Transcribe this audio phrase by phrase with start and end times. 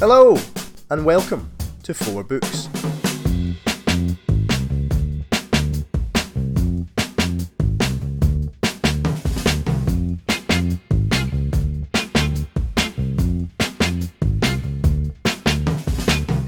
[0.00, 0.34] Hello,
[0.88, 1.50] and welcome
[1.82, 2.70] to Four Books.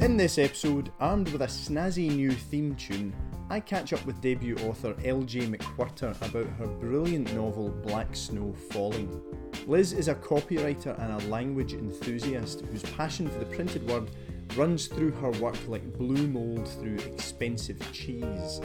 [0.01, 3.15] In this episode, armed with a snazzy new theme tune,
[3.51, 5.41] I catch up with debut author L.J.
[5.49, 9.42] MacWhirter about her brilliant novel Black Snow Falling.
[9.67, 14.11] Liz is a copywriter and a language enthusiast whose passion for the printed word
[14.57, 18.61] runs through her work like blue mould through expensive cheese.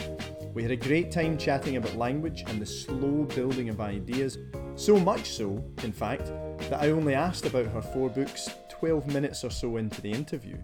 [0.56, 4.40] We had a great time chatting about language and the slow building of ideas,
[4.76, 6.26] so much so, in fact,
[6.70, 10.58] that I only asked about her four books 12 minutes or so into the interview.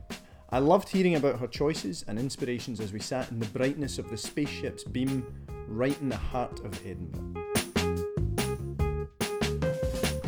[0.50, 4.10] I loved hearing about her choices and inspirations as we sat in the brightness of
[4.10, 5.26] the spaceship's beam
[5.68, 7.43] right in the heart of Edinburgh.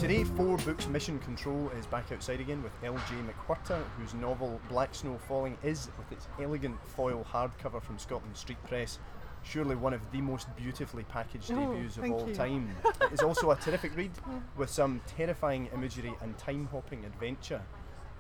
[0.05, 3.15] Today, Four Books Mission Control is back outside again with L.J.
[3.25, 8.63] MacWhirter, whose novel Black Snow Falling is, with its elegant foil hardcover from Scotland Street
[8.67, 8.99] Press,
[9.41, 12.35] surely one of the most beautifully packaged Oh, debuts of all you.
[12.35, 12.69] time.
[13.01, 14.11] it is also a terrific read
[14.55, 17.63] with some terrifying imagery and time hopping adventure.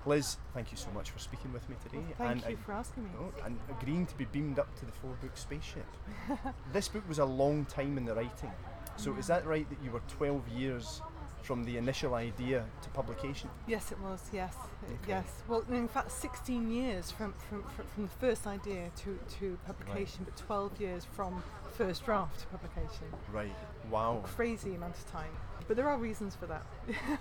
[0.07, 2.71] Liz, thank you so much for speaking with me today Thank and, you ag- for
[2.71, 3.09] asking me.
[3.19, 5.85] oh, and agreeing to be beamed up to the four book spaceship.
[6.73, 8.51] this book was a long time in the writing.
[8.97, 9.19] So mm.
[9.19, 11.01] is that right that you were 12 years
[11.45, 13.49] from the initial idea to publication?
[13.67, 14.21] Yes, it was.
[14.33, 14.95] Yes, Okay.
[15.07, 15.25] yes.
[15.47, 20.25] Well, in fact, 16 years from from, from, from the first idea to, to publication,
[20.25, 21.43] but 12 years from
[21.77, 23.05] first draft to publication.
[23.31, 23.55] Right.
[23.91, 24.21] Wow.
[24.23, 25.31] Crazy amount of time.
[25.67, 26.65] But there are reasons for that.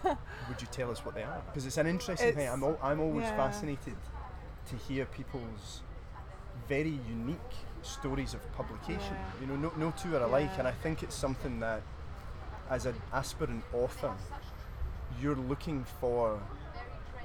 [0.49, 1.43] Would you tell us what they are?
[1.47, 2.49] Because it's an interesting thing.
[2.49, 3.37] I'm, al- I'm always yeah.
[3.37, 3.97] fascinated
[4.69, 5.83] to hear people's
[6.69, 9.15] very unique stories of publication.
[9.15, 9.41] Yeah.
[9.41, 10.61] You know, no, no two are alike, Yeah.
[10.61, 11.83] and I think it's something that,
[12.71, 14.13] as an aspirant author,
[15.21, 16.41] you're looking for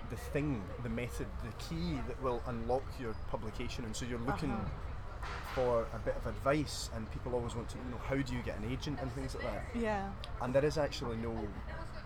[0.09, 4.51] the thing, the method, the key that will unlock your publication, and so you're looking
[4.51, 5.25] Uh-huh.
[5.53, 8.41] for a bit of advice, and people always want to you know how do you
[8.41, 10.09] get an agent and things like that Yeah.
[10.41, 11.35] and there is actually no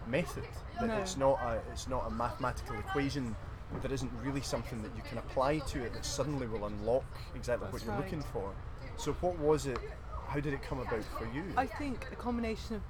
[0.08, 0.48] method.
[0.80, 0.98] That No.
[0.98, 3.36] it's not a it's not a mathematical equation.
[3.82, 7.06] There isn't really something that you can apply to it that suddenly will unlock
[7.36, 8.04] exactly what you're right.
[8.04, 8.54] looking for.
[8.98, 9.80] So what was it?
[10.28, 11.44] How did it come about for you?
[11.56, 12.82] I think a combination of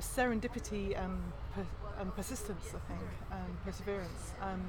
[0.00, 1.18] serendipity and,
[1.54, 1.66] per-
[2.00, 4.32] and persistence, I think, and perseverance.
[4.40, 4.62] Um,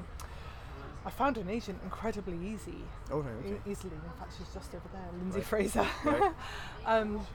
[1.06, 2.84] I found an agent incredibly easy.
[3.12, 3.50] oh right, okay.
[3.66, 3.94] e- easily.
[3.94, 5.48] In fact, she's just over there, Lindsay Right.
[5.48, 5.88] Fraser.
[6.04, 6.32] Right.
[6.86, 7.26] um,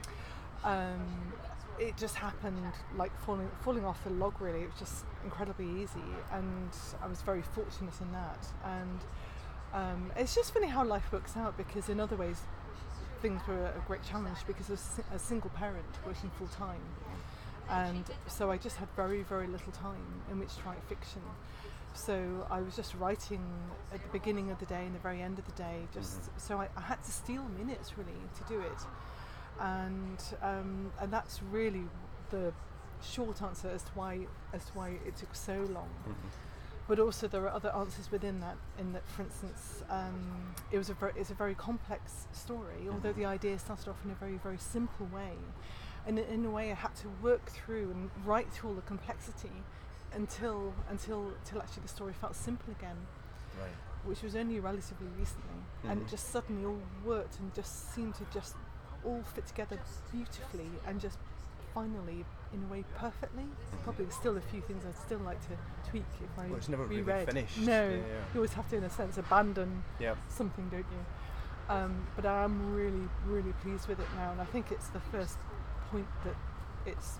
[0.63, 1.33] um,
[1.79, 2.57] it just happened
[2.97, 4.39] like falling falling off the log.
[4.39, 6.69] Really, it was just incredibly easy, and
[7.01, 8.45] I was very fortunate in that.
[8.63, 8.99] And
[9.73, 12.41] um, it's just funny how life works out because in other ways
[13.23, 16.81] things were a great challenge because I was a single parent working full time.
[17.73, 21.21] And so I just had very, very little time in which to write fiction.
[21.93, 23.43] So I was just writing
[23.93, 25.87] at the beginning of the day and the very end of the day.
[25.93, 28.81] Just so I, I had to steal minutes really to do it,
[29.59, 31.83] and um, and that's really
[32.31, 32.51] the
[33.03, 34.19] short answer as to why
[34.53, 35.89] as to why it took so long.
[36.87, 38.57] But also there are other answers within that.
[38.79, 42.89] In that, for instance, um, it was a it's a very complex story.
[42.91, 45.37] Although the idea started off in a very very simple way,
[46.05, 49.63] and in- a way I had to work through and write through all the complexity
[50.13, 52.97] until until until actually the story felt simple again,
[53.59, 53.71] Right.
[54.03, 56.05] which was only relatively recently, and Mhm.
[56.05, 58.55] it just suddenly all worked and just seemed to just
[59.03, 59.79] all fit together
[60.11, 61.17] beautifully and just
[61.73, 63.45] finally in a way perfectly.
[63.83, 65.57] Probably there's still a few things I'd still like to
[65.89, 67.25] tweak if I Well, it's never really reread.
[67.27, 67.57] finished.
[67.57, 68.03] No, Yeah, yeah.
[68.33, 70.15] you always have to, in a sense, abandon Yeah.
[70.29, 71.05] something, don't you?
[71.73, 75.37] Um, but I'm really, really pleased with it now, and I think it's the first
[75.93, 76.35] point that
[76.87, 77.19] it's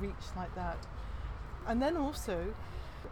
[0.00, 0.76] reached like that.
[1.68, 2.52] And then also,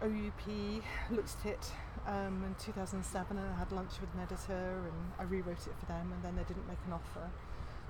[0.03, 1.71] OUP looked at it
[2.05, 5.85] um, in 2007, and I had lunch with an editor, and I rewrote it for
[5.85, 7.29] them, and then they didn't make an offer.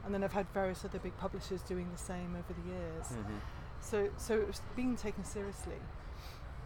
[0.06, 3.08] And then I've had various other big publishers doing the same over the years.
[3.08, 3.40] Mhm.
[3.80, 5.82] So, so it was being taken seriously,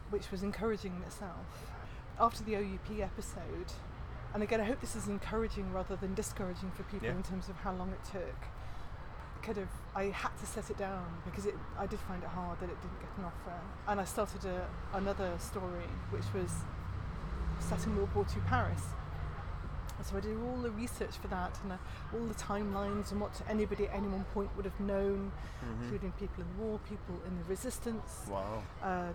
[0.09, 1.71] which was encouraging in itself.
[2.19, 3.71] After the OUP episode,
[4.33, 7.15] and again, I hope this is encouraging rather than discouraging for people Yeah.
[7.15, 8.35] in terms of how long it took.
[9.41, 12.59] Kind of, I had to set it down because it, I did find it hard
[12.59, 16.51] that it didn't get an offer, and I started a, another story which was
[17.59, 18.83] set in World War II Paris.
[20.03, 21.77] So I did all the research for that and uh,
[22.13, 25.31] all the timelines and what anybody at any one point would have known,
[25.63, 25.81] Mhm.
[25.83, 28.63] including people in the war, people in the resistance, Wow.
[28.83, 29.13] uh,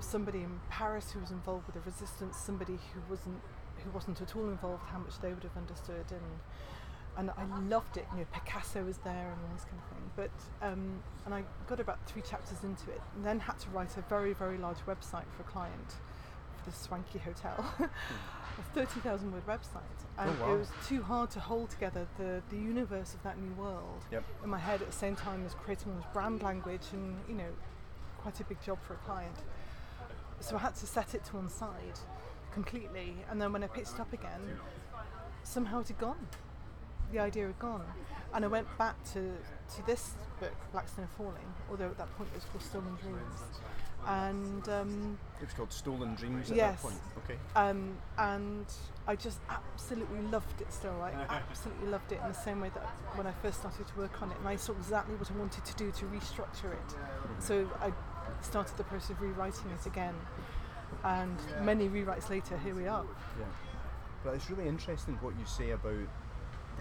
[0.00, 3.40] somebody in Paris who was involved with the resistance, somebody who wasn't
[3.84, 6.40] who wasn't at all involved, how much they would have understood, and
[7.16, 8.06] and I loved it.
[8.12, 10.10] You know, Picasso was there and all this kind of thing.
[10.16, 13.96] But um, and I got about three chapters into it, and then had to write
[13.96, 15.90] a very very large website for a client
[16.58, 17.64] for this swanky hotel.
[18.58, 19.80] a 30,000 word website,
[20.18, 20.54] and Oh, wow.
[20.54, 24.22] it was too hard to hold together the, the universe of that new world Yep.
[24.44, 27.34] in my head at the same time as creating all this brand language and, you
[27.34, 27.48] know,
[28.18, 29.34] quite a big job for a client.
[30.40, 31.98] So I had to set it to one side
[32.52, 34.60] completely, and then when I picked it up again,
[35.42, 36.26] somehow it had gone.
[37.12, 37.84] The idea had gone.
[38.34, 42.30] And I went back to, to this book, Blackstone Snow Falling, although at that point
[42.32, 43.40] it was called Stolen Dreams.
[44.06, 46.80] And um, It was called Stolen Dreams at Yes.
[46.82, 47.00] that point.
[47.24, 47.36] Okay.
[47.54, 48.64] um, and
[49.06, 50.98] I just absolutely loved it still.
[51.02, 54.22] I absolutely loved it in the same way that when I first started to work
[54.22, 56.96] on it, and I saw exactly what I wanted to do to restructure it.
[57.38, 57.92] So I
[58.40, 60.14] started the process of rewriting it again,
[61.04, 63.04] and many rewrites later, here we are.
[63.38, 63.44] Yeah.
[64.24, 66.08] But it's really interesting what you say about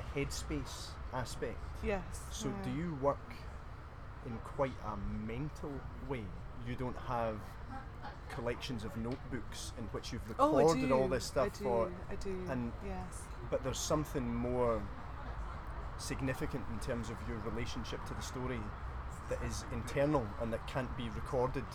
[0.01, 1.57] the headspace aspect.
[1.83, 2.01] Yes.
[2.31, 2.71] So yeah.
[2.71, 3.33] do you work
[4.25, 5.71] in quite a mental
[6.09, 6.23] way?
[6.67, 7.37] You don't have
[8.29, 10.93] collections of notebooks in which you've Oh, recorded do.
[10.95, 11.63] all this stuff I do.
[11.63, 12.35] for I do.
[12.49, 13.21] and- yes.
[13.49, 14.81] but there's something more
[15.97, 18.59] significant in terms of your relationship to the story
[19.29, 21.65] that is internal and that can't be recorded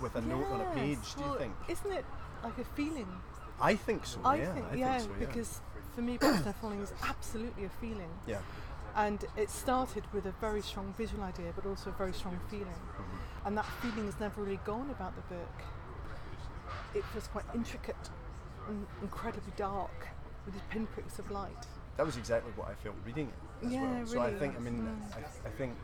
[0.00, 1.54] with a note on a page, Yes, do you think?
[1.68, 2.04] Isn't it
[2.42, 3.08] like a feeling?
[3.60, 4.54] I think so, I yeah.
[4.54, 5.26] think, I yeah, think so, yeah.
[5.26, 5.60] because
[5.94, 8.10] for me, Snow Falling is absolutely a feeling.
[8.26, 8.38] yeah.
[8.96, 12.66] And it started with a very strong visual idea, but also a very strong feeling.
[12.68, 13.46] Mm-hmm.
[13.46, 15.62] And that feeling has never really gone about the book.
[16.94, 17.96] It was quite intricate
[18.68, 20.06] and incredibly dark
[20.44, 21.66] with these pinpricks of light.
[21.96, 24.06] That was exactly what I felt reading it as Yeah, well.
[24.06, 24.38] So I really.
[24.38, 25.16] think, I mean, Mm.
[25.16, 25.74] I, I think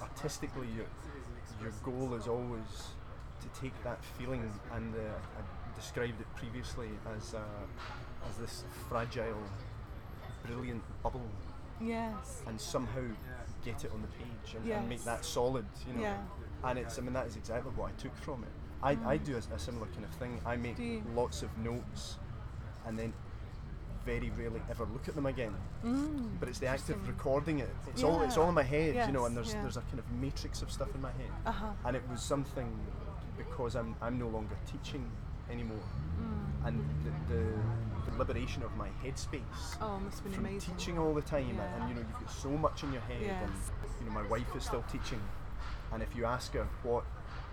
[0.00, 0.86] artistically, your
[1.62, 2.94] your goal is always
[3.42, 7.40] to take that feeling, and uh, I described it previously as uh,
[8.28, 9.42] as this fragile,
[10.44, 11.28] brilliant bubble,
[11.80, 12.42] Yes.
[12.46, 13.02] and somehow
[13.64, 16.02] get it on the page and, and make that solid, you know.
[16.02, 16.16] Yeah.
[16.64, 18.50] And it's, I mean, that is exactly what I took from it.
[18.82, 20.40] I, I do a, a similar kind of thing.
[20.46, 20.76] I make
[21.14, 22.16] lots of notes,
[22.86, 23.12] and then
[24.06, 25.54] very rarely ever look at them again
[25.84, 27.68] Mm, but it's the act of recording it.
[27.88, 29.62] It's all it's all in my head, you know, and there's yeah.
[29.62, 31.30] there's a kind of matrix of stuff in my head.
[31.46, 31.66] Uh-huh.
[31.84, 32.68] And it was something
[33.36, 35.08] because I'm I'm no longer teaching
[35.50, 35.80] anymore,
[36.20, 36.66] Mm.
[36.66, 40.74] and the, the, the liberation of my headspace Oh, it must have been from amazing.
[40.74, 41.74] teaching all the time, and, Yeah.
[41.80, 43.52] and you know you've got so much in your head, and
[44.00, 45.20] you know my wife is still teaching,
[45.92, 47.04] and if you ask her what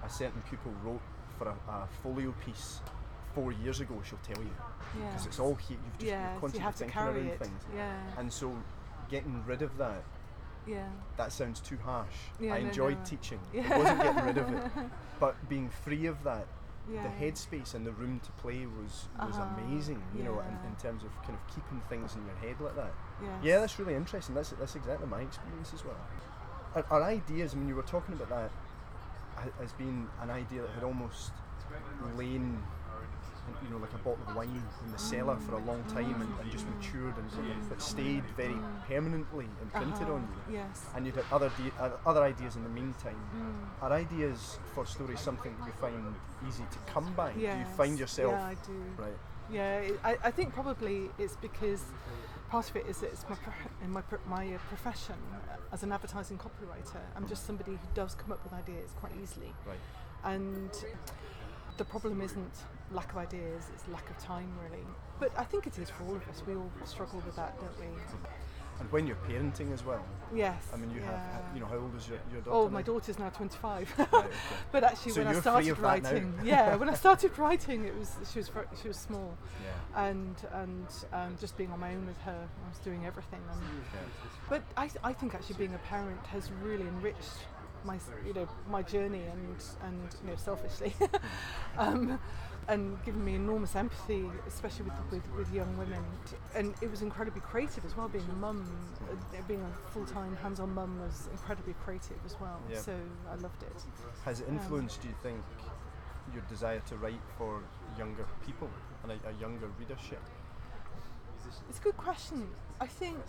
[0.03, 1.01] a certain pupil wrote
[1.37, 2.79] for a, a folio piece
[3.35, 4.49] four years ago, she'll tell you
[5.09, 5.77] because it's all here.
[5.83, 7.39] You've just Yes, you're you constantly have thinking around it.
[7.39, 7.99] things, Yeah.
[8.17, 8.55] and so
[9.09, 10.03] getting rid of that
[10.65, 10.87] yeah.
[11.17, 12.15] that sounds too harsh.
[12.39, 13.05] Yeah, I no, enjoyed no.
[13.05, 13.39] teaching.
[13.53, 13.71] Yeah.
[13.71, 14.71] I wasn't getting rid of it.
[15.19, 16.47] But being free of that,
[16.93, 17.01] Yeah.
[17.01, 20.75] the headspace and the room to play was was Uh-huh, amazing, you know, in, in
[20.75, 22.93] terms of kind of keeping things in your head like that.
[23.21, 23.29] Yes.
[23.43, 24.35] Yeah, that's really interesting.
[24.35, 25.97] That's that's exactly my experience as well.
[26.75, 28.51] Our, our ideas, I mean, you were talking about that
[29.35, 31.31] ha- as being an idea that had almost
[32.17, 32.63] lain, in,
[33.63, 36.31] you know, like a bottle of wine in the cellar for a long time and,
[36.41, 38.55] and just matured and, and but stayed very
[38.87, 40.85] permanently imprinted Uh-huh, on you Yes.
[40.95, 43.19] and you'd had other de- uh, other ideas in the meantime.
[43.35, 43.83] Mm.
[43.83, 46.15] Are ideas for stories something you find
[46.47, 47.31] easy to come by?
[47.33, 48.83] Do you find yourself Yeah, I do.
[48.97, 49.17] right?
[49.51, 51.83] Yeah, it, I, I think probably it's because
[52.49, 53.37] part of it is that it's my
[53.83, 57.01] in my my uh, profession uh, as an advertising copywriter.
[57.15, 59.77] I'm just somebody who does come up with ideas quite easily, Right.
[60.23, 60.71] and
[61.77, 62.53] the problem isn't
[62.91, 64.83] lack of ideas; it's lack of time, really.
[65.19, 66.43] But I think it is for all of us.
[66.45, 67.87] We all struggle with that, don't we?
[68.77, 70.67] And when you're parenting as well, Yes.
[70.73, 71.21] I mean, you have,
[71.53, 72.57] you know, how old is your, your daughter?
[72.57, 72.71] Oh, now?
[72.73, 73.93] my daughter's now 25.
[73.97, 74.27] Right, okay.
[74.73, 76.09] but actually, So when I started of that now.
[76.09, 80.07] writing, yeah, when I started writing, it was she was she was small, Yeah.
[80.07, 82.35] and and um, just being on my own with her,
[82.65, 83.39] I was doing everything.
[83.49, 83.61] And,
[83.93, 83.99] yeah.
[84.49, 87.45] but I, I think actually being a parent has really enriched
[87.85, 90.93] my you know my journey and and you know selfishly,
[91.77, 92.19] um,
[92.67, 96.03] and given me enormous empathy, especially with, with with young women.
[96.55, 98.07] And it was incredibly creative as well.
[98.07, 98.65] Being a mum,
[99.09, 102.59] uh, being a full time hands on mum was incredibly creative as well.
[102.71, 102.79] Yeah.
[102.79, 102.95] So
[103.31, 103.83] I loved it.
[104.23, 105.41] Has it influenced, do you think,
[106.33, 107.61] your desire to write for
[107.97, 108.69] younger people
[109.03, 110.21] and a, a younger readership?
[111.69, 112.47] It's a good question.
[112.81, 113.19] I think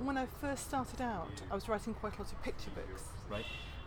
[0.00, 3.44] when I first started out, I was writing quite a lot of picture books, Right.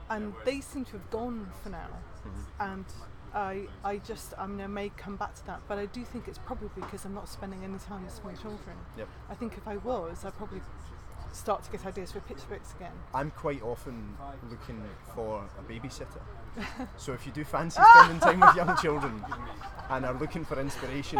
[0.10, 1.88] and they seem to have gone for now.
[2.25, 2.46] Mhm.
[2.74, 2.86] And
[3.34, 6.27] I, I just, I mean, I may come back to that, but I do think
[6.27, 8.75] it's probably because I'm not spending any time with small children.
[8.98, 9.08] Yep.
[9.30, 10.62] I think if I was, I'd probably
[11.32, 12.91] start to get ideas for picture books again.
[13.13, 14.18] I'm quite often
[14.50, 14.84] looking
[15.15, 16.20] for a babysitter.
[16.98, 19.24] so if you do fancy spending time with young children
[19.89, 21.18] and are looking for inspiration,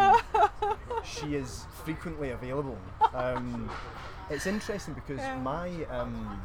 [1.06, 2.78] she is frequently available.
[3.14, 3.70] Um,
[4.32, 5.38] it's interesting because Yeah.
[5.40, 6.42] my um,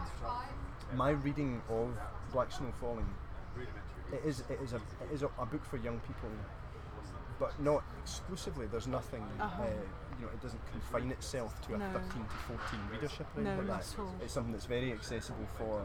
[0.95, 1.97] my reading of
[2.33, 3.09] Black Snow Falling
[4.13, 6.31] it is it is a it is a, a book for young people
[7.39, 8.67] but not exclusively.
[8.67, 9.23] There's nothing.
[9.39, 9.63] Uh-huh.
[9.63, 9.67] Uh,
[10.19, 11.91] you know, it doesn't confine itself to a No.
[11.91, 14.23] 13 to 14 readership or No, anything like that.
[14.23, 15.83] It's something that's very accessible for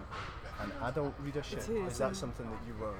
[0.61, 1.59] an adult readership.
[1.59, 2.95] It is, that something that you were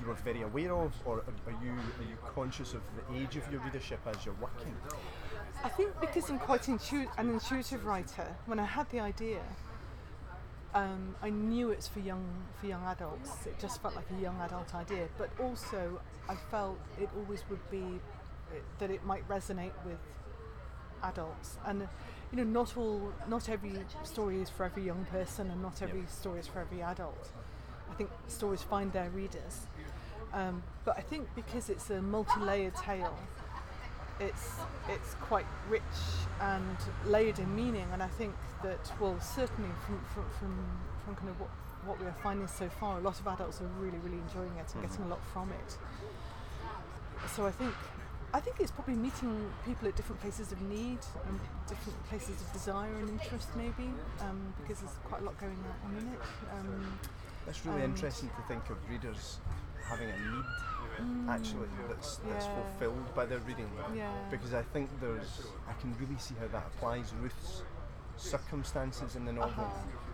[0.00, 3.36] you were very aware of, or are are you are you conscious of the age
[3.36, 4.74] of your readership as you're working?
[5.64, 9.40] I think because I'm quite intu- an intuitive writer, when I had the idea,
[10.74, 12.24] um, I knew it's for young
[12.60, 13.46] for young adults.
[13.46, 17.70] It just felt like a young adult idea, but also I felt it always would
[17.70, 18.00] be
[18.78, 19.98] that it might resonate with
[21.02, 21.56] adults.
[21.66, 21.88] And
[22.30, 23.72] you know, not all, not every
[24.04, 26.10] story is for every young person, and not every Yep.
[26.10, 27.30] story is for every adult.
[27.90, 29.66] I think stories find their readers,
[30.34, 33.16] um, but I think because it's a multi-layered tale,
[34.20, 34.52] it's
[34.88, 35.82] it's quite rich
[36.40, 40.66] and layered in meaning and I think that well certainly from from, from,
[41.04, 41.50] from kind of what,
[41.84, 44.72] what we are finding so far a lot of adults are really really enjoying it
[44.74, 45.78] and getting a lot from it.
[47.34, 47.74] So I think
[48.32, 52.52] I think it's probably meeting people at different places of need and different places of
[52.52, 56.20] desire and interest maybe um, because there's quite a lot going on in it
[56.52, 56.98] um,
[57.46, 59.38] It's really interesting to think of readers
[59.88, 60.44] having a need
[61.28, 62.48] actually that's that's Mm.
[62.48, 62.54] Yeah.
[62.62, 63.70] fulfilled by their reading.
[63.94, 65.32] yeah Because I think there's
[65.68, 67.62] I can really see how that applies Ruth's
[68.16, 70.07] circumstances in the novel Uh-huh.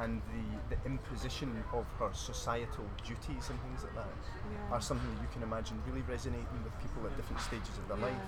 [0.00, 4.06] And the, the imposition of her societal duties and things like that
[4.52, 4.74] yeah.
[4.74, 7.98] are something that you can imagine really resonating with people at different stages of their
[7.98, 8.22] life.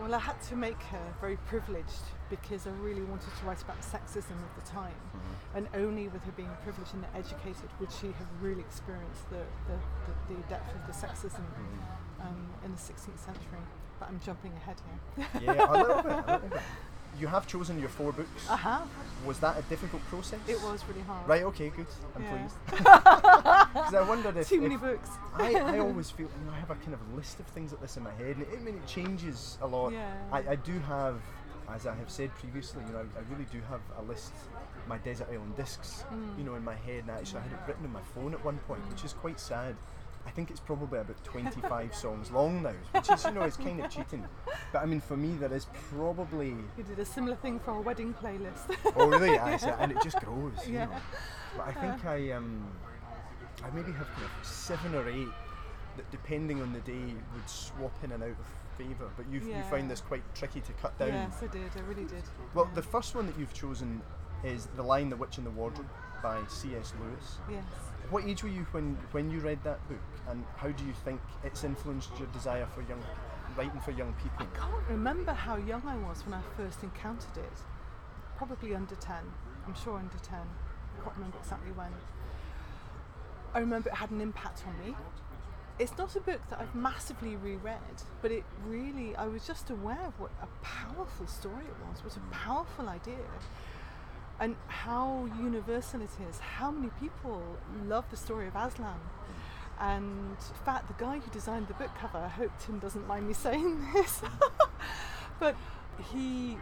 [0.00, 3.80] Well, I had to make her very privileged because I really wanted to write about
[3.80, 4.94] sexism of the time.
[4.94, 5.56] Mm-hmm.
[5.56, 9.78] And only with her being privileged and educated would she have really experienced the, the,
[10.06, 12.26] the, the depth of the sexism Mm-hmm.
[12.26, 13.64] um, in the 16th century.
[13.98, 14.76] But I'm jumping ahead
[15.16, 15.26] here.
[15.42, 16.12] Yeah, a little bit.
[16.12, 16.60] A little bit.
[17.18, 18.48] You have chosen your four books.
[18.48, 18.88] I have.
[19.26, 20.38] Was that a difficult process?
[20.46, 21.26] It was really hard.
[21.28, 21.86] Right, okay, good.
[22.14, 22.36] I'm Yeah.
[22.36, 22.56] pleased.
[23.74, 25.10] Because I wondered if, Too many if- books.
[25.34, 27.80] I, I always feel you know, I have a kind of list of things like
[27.80, 29.92] this in my head, and it, I mean it changes a lot.
[29.92, 30.12] Yeah.
[30.32, 31.16] I, I do have,
[31.72, 34.32] as I have said previously, you know, I, I really do have a list,
[34.86, 36.38] my desert island discs, Mm.
[36.38, 38.44] you know, in my head, and actually I had it written on my phone at
[38.44, 39.74] one point, which is quite sad.
[40.26, 43.80] I think it's probably about 25 songs long now, which is, you know, it's kind
[43.80, 44.24] of cheating.
[44.72, 46.54] But I mean, for me, there is probably.
[46.76, 48.76] We did a similar thing for our wedding playlist.
[48.96, 49.32] Oh, really?
[49.34, 49.76] Yeah.
[49.80, 50.66] And it just grows.
[50.66, 50.84] You Yeah.
[50.86, 50.92] know.
[51.56, 52.66] But I think I um,
[53.64, 55.28] I maybe have kind of seven or eight
[55.96, 58.36] that, depending on the day, would swap in and out of
[58.76, 59.08] favour.
[59.16, 59.62] But you you Yeah.
[59.70, 61.08] find this quite tricky to cut down.
[61.08, 61.70] yes, I did.
[61.76, 62.22] I really did.
[62.54, 62.74] Well, Yeah.
[62.74, 64.02] the first one that you've chosen
[64.44, 65.88] is The Lion, the Witch, and the Wardrobe
[66.22, 66.92] by C.S.
[67.00, 67.38] Lewis.
[67.50, 67.64] Yes.
[68.10, 69.98] What age were you when, when you read that book,
[70.28, 73.02] and how do you think it's influenced your desire for young
[73.54, 74.46] writing for young people?
[74.50, 77.52] I can't remember how young I was when I first encountered it.
[78.38, 79.14] Probably under 10.
[79.66, 80.38] I'm sure under 10.
[80.38, 81.92] I can't remember exactly when.
[83.52, 84.96] I remember it had an impact on me.
[85.78, 87.78] It's not a book that I've massively reread,
[88.22, 92.16] but it really, I was just aware of what a powerful story it was, what
[92.16, 93.18] a powerful idea,
[94.40, 96.38] and how universal it is.
[96.38, 97.42] How many people
[97.86, 99.00] love the story of Aslan.
[99.80, 103.28] And in fact, the guy who designed the book cover, I hope Tim doesn't mind
[103.28, 104.22] me saying this,
[105.40, 105.54] but
[106.12, 106.58] he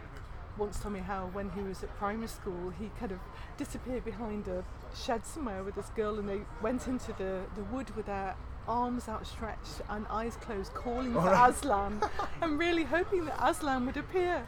[0.57, 3.19] once told me how when he was at primary school, he kind of
[3.57, 4.63] disappeared behind a
[4.95, 8.35] shed somewhere with this girl, and they went into the, the wood with their
[8.67, 11.51] arms outstretched and eyes closed, calling for Alright.
[11.51, 12.01] Aslan,
[12.41, 14.45] and really hoping that Aslan would appear.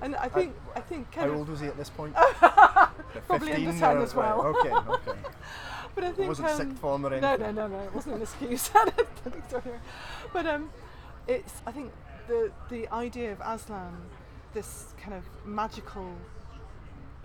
[0.00, 2.14] And I think I think How old was he at this point?
[3.26, 4.42] Probably under 15 10 or- as well.
[4.42, 5.18] right, okay, okay.
[5.94, 7.54] but I It think wasn't um, sixth form or No, anything.
[7.54, 7.84] no, no, no.
[7.84, 8.70] It wasn't an excuse.
[8.74, 9.62] I don't think so.
[10.32, 10.70] But um,
[11.26, 11.54] it's.
[11.66, 11.92] I think
[12.28, 13.96] the the idea of Aslan,
[14.54, 16.08] this kind of magical,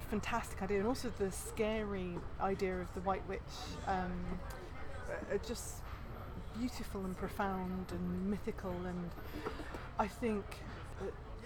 [0.09, 2.11] fantastic idea, and also the scary
[2.41, 3.41] idea of the White Witch,
[3.87, 4.11] um,
[5.31, 5.75] are just
[6.57, 9.09] beautiful and profound and mythical, and
[9.99, 10.64] I think it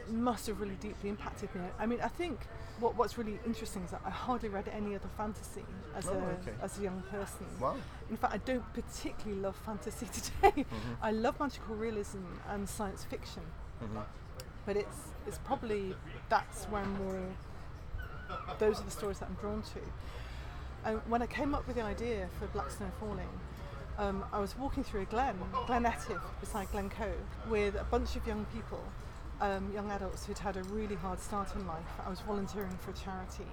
[0.09, 1.61] must have really deeply impacted me.
[1.79, 2.39] I mean, I think
[2.79, 6.15] what what's really interesting is that I hardly read any other fantasy as Oh, a
[6.15, 6.53] okay.
[6.61, 7.45] as a young person.
[7.59, 7.75] Wow.
[8.09, 10.07] In fact, I don't particularly love fantasy
[10.41, 10.65] today.
[11.01, 13.43] I love magical realism and science fiction,
[13.83, 14.03] Mhm.
[14.65, 14.97] but it's
[15.27, 15.95] it's probably
[16.29, 17.19] that's where I'm more.
[18.59, 19.79] Those are the stories that I'm drawn to.
[20.85, 23.27] And when I came up with the idea for Black Snow Falling,
[23.97, 25.37] um, I was walking through a glen,
[25.67, 27.15] Glen Etive, beside Glencoe,
[27.49, 28.81] with a bunch of young people,
[29.41, 31.85] um, young adults who'd had a really hard start in life.
[32.05, 33.47] I was volunteering for a charity,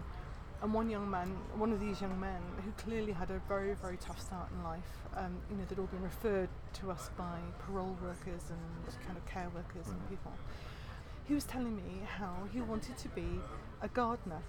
[0.62, 3.96] and one young man, one of these young men, who clearly had a very, very
[3.96, 7.96] tough start in life, um, you know, they'd all been referred to us by parole
[8.02, 10.32] workers and kind of care workers and people.
[11.26, 13.40] He was telling me how he wanted to be
[13.82, 14.42] a gardener,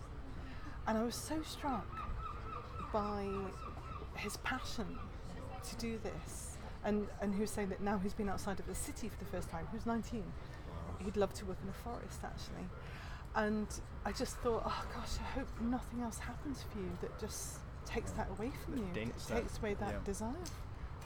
[0.87, 1.87] and I was so struck
[2.91, 3.27] by
[4.15, 4.97] his passion
[5.69, 8.75] to do this and and he was saying that now he's been outside of the
[8.75, 9.67] city for the first time.
[9.71, 10.23] He was 19.
[11.03, 12.67] He'd love to work in a forest actually,
[13.35, 13.67] and
[14.05, 18.11] I just thought, oh gosh, I hope nothing else happens for you that just takes
[18.11, 19.99] that away from you, that, takes away that yeah.
[20.03, 20.33] desire.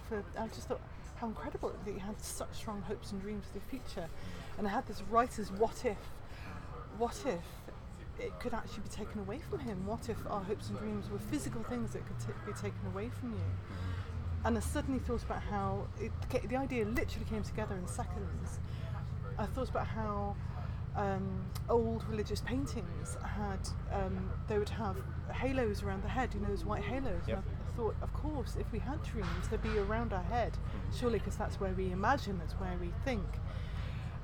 [0.07, 0.81] For I just thought
[1.15, 4.10] how incredible that you had such strong hopes and dreams for the future,
[4.57, 5.98] and I had this writer's what if,
[6.98, 7.43] what if
[8.19, 9.86] it could actually be taken away from him?
[9.86, 13.10] What if our hopes and dreams were physical things that could t- be taken away
[13.19, 13.45] from you?
[14.43, 16.12] And I suddenly thought about how it,
[16.50, 18.60] the idea literally came together in seconds.
[19.41, 20.36] I thought about how
[20.95, 23.60] um, old religious paintings had,
[23.91, 24.98] um, they would have
[25.33, 27.21] halos around the head, you know, those white halos.
[27.27, 27.38] Yep.
[27.38, 30.57] And I thought, of course, if we had dreams, they'd be around our head,
[30.98, 33.25] surely, because that's where we imagine, that's where we think.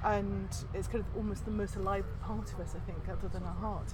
[0.04, 3.44] And it's kind of almost the most alive part of us, I think, other than
[3.44, 3.94] our heart.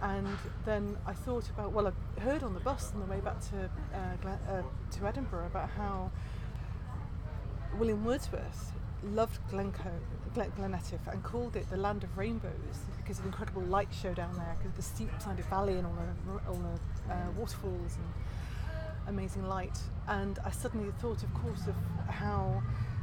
[0.00, 3.40] And then I thought about, well, I heard on the bus on the way back
[3.50, 6.10] to, uh, uh, to Edinburgh about how
[7.78, 8.72] William Wordsworth
[9.04, 9.90] loved Glencoe,
[10.34, 10.74] Glen,
[11.10, 12.52] and called it the land of rainbows
[12.96, 15.86] because of the incredible light show down there, because of the steep sided valley and
[15.86, 18.04] all the, all the uh, waterfalls and
[19.08, 19.78] amazing light.
[20.08, 21.74] And I suddenly thought, of course, of
[22.08, 22.62] how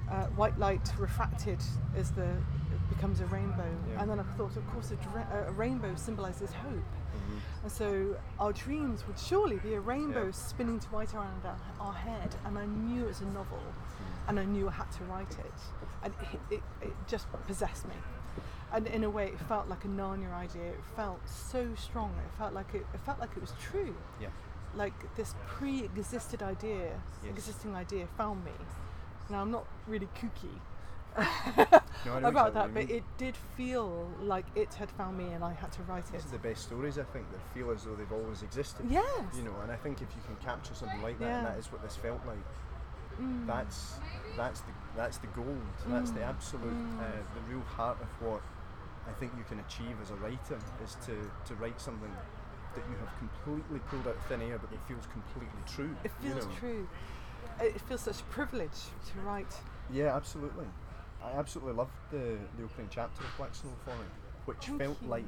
[0.10, 1.60] uh, white light refracted
[1.96, 3.70] as the it becomes a rainbow.
[3.92, 4.02] Yeah.
[4.02, 6.84] And then I thought, of course, a, dra- a rainbow symbolises hope.
[7.64, 10.32] And so our dreams would surely be a rainbow Yeah.
[10.32, 12.36] spinning to white around our, our head.
[12.46, 13.60] And I knew it was a novel,
[14.30, 15.54] and I knew I had to write it.
[16.04, 17.96] And it, it, it just possessed me.
[18.72, 20.68] And in a way, it felt like a Narnia idea.
[20.70, 22.14] It felt so strong.
[22.26, 23.96] It felt like it, it felt like it was true.
[24.22, 24.28] Yeah.
[24.76, 26.92] Like this pre-existed idea,
[27.24, 27.32] Yes.
[27.32, 28.52] existing idea, found me.
[29.30, 30.56] Now I'm not really kooky
[32.06, 32.98] No, about that, but mean.
[32.98, 36.14] it did feel like it had found me, and I had to write it.
[36.14, 38.86] These are the best stories, I think, that feel as though they've always existed.
[38.90, 39.06] Yes.
[39.36, 41.72] You know, and I think if you can capture something like that, and that is
[41.72, 42.38] what this felt like,
[43.20, 43.48] Mm.
[43.48, 44.00] that's
[44.38, 45.62] that's the that's the gold.
[45.88, 46.30] That's the Mm.
[46.30, 47.00] absolute, Mm.
[47.00, 47.04] uh,
[47.36, 48.42] the real heart of what
[49.08, 51.16] I think you can achieve as a writer is to
[51.48, 52.14] to write something
[52.76, 55.96] that you have completely pulled out of thin air, but it feels completely true.
[56.04, 56.52] It you feels know?
[56.60, 56.88] true.
[57.60, 58.80] It feels such a privilege
[59.12, 59.54] to write.
[59.92, 60.66] Yeah, absolutely.
[61.24, 64.08] I absolutely loved the, the opening chapter of Black Snow Falling,
[64.46, 65.10] which Thank felt you.
[65.10, 65.26] like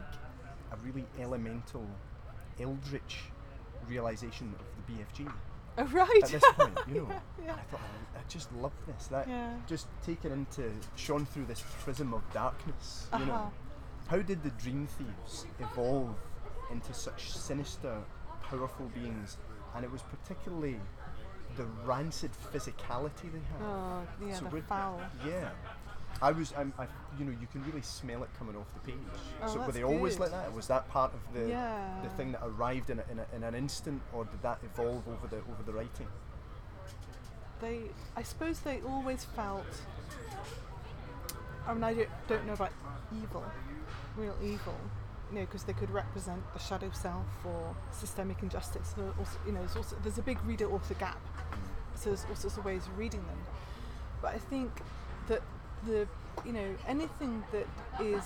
[0.71, 1.85] a really elemental,
[2.59, 3.23] eldritch
[3.89, 5.27] realization of the BFG
[5.77, 6.23] Oh, right.
[6.23, 6.77] at this point.
[6.87, 7.07] You know,
[7.43, 7.53] yeah.
[7.53, 7.79] I thought
[8.15, 9.07] I, I just love this.
[9.07, 9.55] That Yeah.
[9.67, 13.07] just taken into shone through this prism of darkness.
[13.13, 13.25] You Uh-huh.
[13.25, 13.53] know,
[14.07, 16.15] how did the Dream Thieves evolve
[16.71, 18.01] into such sinister,
[18.43, 19.37] powerful beings?
[19.75, 20.79] And it was particularly
[21.55, 23.61] the rancid physicality they had.
[23.61, 25.01] Oh, yeah, So the foul.
[25.25, 25.49] Yeah.
[26.21, 26.85] I was, I'm, I,
[27.17, 28.97] you know, you can really smell it coming off the page.
[29.41, 30.53] Oh, so were they always like that?
[30.53, 32.01] Was that part of the Yeah.
[32.03, 35.07] the thing that arrived in, a, in, a, in an instant, or did that evolve
[35.07, 36.07] over the over the writing?
[37.59, 37.81] They,
[38.15, 39.65] I suppose they always felt.
[41.67, 42.71] I mean, I don't, don't know about
[43.21, 43.43] evil,
[44.15, 44.75] real evil,
[45.31, 48.93] you know, because they could represent the shadow self or systemic injustice.
[48.95, 51.19] So also, you know, there's also there's a big reader-author gap,
[51.95, 53.37] so there's all sorts of ways of reading them.
[54.21, 54.71] But I think
[55.27, 55.41] that
[55.85, 56.07] the,
[56.45, 57.67] you know, anything that
[58.03, 58.23] is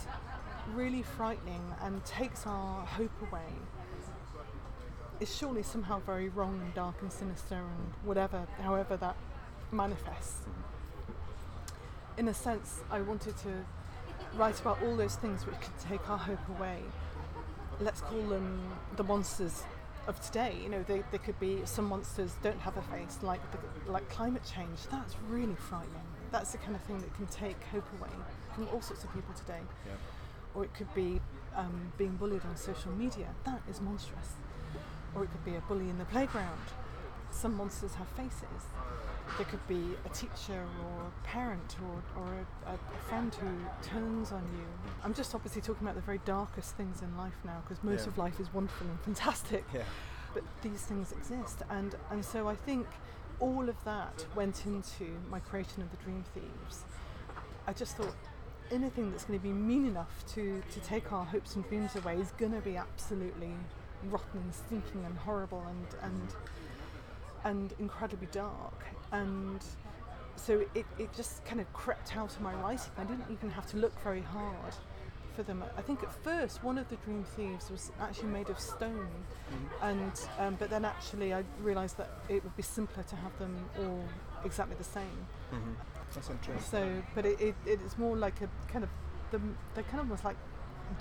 [0.73, 3.53] really frightening and takes our hope away
[5.19, 9.15] is surely somehow very wrong and dark and sinister and whatever, however that
[9.71, 10.41] manifests.
[12.17, 13.65] In a sense, I wanted to
[14.35, 16.79] write about all those things which could take our hope away.
[17.79, 18.61] Let's call them
[18.95, 19.63] the monsters
[20.07, 20.55] of today.
[20.61, 24.07] You know, they, they could be some monsters don't have a face, like the, like
[24.09, 24.79] climate change.
[24.91, 26.07] That's really frightening.
[26.31, 28.11] That's the kind of thing that can take hope away
[28.53, 29.61] from all sorts of people today.
[29.85, 29.93] Yeah.
[30.53, 31.19] Or it could be
[31.55, 33.27] um, being bullied on social media.
[33.45, 34.33] That is monstrous.
[35.15, 36.59] Or it could be a bully in the playground.
[37.31, 38.69] Some monsters have faces.
[39.38, 42.33] There could be a teacher or a parent or, or
[42.65, 42.77] a, a,
[43.09, 43.49] friend who
[43.88, 44.65] turns on you.
[45.03, 48.07] I'm just obviously talking about the very darkest things in life now because most Yeah.
[48.07, 49.81] of life is wonderful and fantastic Yeah.
[50.33, 52.88] but these things exist and and so I think
[53.39, 56.85] all of that went into my creation of the Dream Thieves.
[57.67, 58.15] I just thought
[58.71, 62.15] anything that's going to be mean enough to to take our hopes and dreams away
[62.17, 63.53] is going to be absolutely
[64.05, 66.35] rotten and stinking and horrible and and
[67.43, 69.63] and incredibly dark and
[70.35, 72.91] so it, it just kind of crept out of my writing.
[72.97, 74.75] I didn't even have to look very hard
[75.35, 75.63] for them.
[75.77, 79.09] I think at first one of the Dream Thieves was actually made of stone,
[79.81, 83.55] and um, but then actually I realised that it would be simpler to have them
[83.79, 84.03] all
[84.43, 85.27] exactly the same.
[85.53, 85.71] Mm-hmm.
[86.13, 86.71] That's interesting.
[86.71, 88.89] So, but it, it, it is more like a kind of
[89.31, 89.41] the
[89.73, 90.37] they're kind of almost like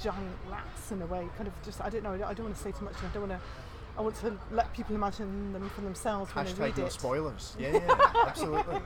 [0.03, 1.29] giant rats in a way.
[1.37, 2.13] Kind of just I don't know.
[2.13, 2.95] I don't, I don't want to say too much.
[2.99, 3.49] I don't want to.
[3.97, 6.93] I want to let people imagine them for themselves when they read no it.
[6.93, 7.57] spoilers.
[7.59, 8.81] Yeah, yeah, absolutely.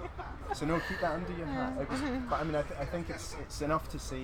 [0.54, 1.78] so no, keep that under your hat.
[1.80, 4.22] It was, but I mean, I, th- I think it's it's enough to say